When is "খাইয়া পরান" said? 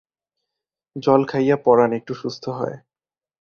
1.25-1.91